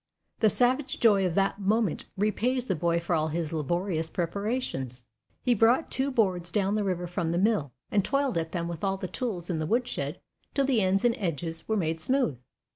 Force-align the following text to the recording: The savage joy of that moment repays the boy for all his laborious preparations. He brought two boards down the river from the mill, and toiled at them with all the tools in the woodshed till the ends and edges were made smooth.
The 0.39 0.49
savage 0.49 0.99
joy 0.99 1.27
of 1.27 1.35
that 1.35 1.61
moment 1.61 2.05
repays 2.17 2.65
the 2.65 2.75
boy 2.75 2.99
for 2.99 3.13
all 3.13 3.27
his 3.27 3.53
laborious 3.53 4.09
preparations. 4.09 5.03
He 5.43 5.53
brought 5.53 5.91
two 5.91 6.09
boards 6.09 6.49
down 6.49 6.73
the 6.73 6.83
river 6.83 7.05
from 7.05 7.31
the 7.31 7.37
mill, 7.37 7.71
and 7.91 8.03
toiled 8.03 8.35
at 8.39 8.51
them 8.51 8.67
with 8.67 8.83
all 8.83 8.97
the 8.97 9.07
tools 9.07 9.51
in 9.51 9.59
the 9.59 9.67
woodshed 9.67 10.19
till 10.55 10.65
the 10.65 10.81
ends 10.81 11.05
and 11.05 11.13
edges 11.19 11.67
were 11.67 11.77
made 11.77 11.99
smooth. 11.99 12.39